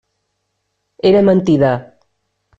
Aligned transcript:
Era 1.09 1.21
mentida. 1.29 1.71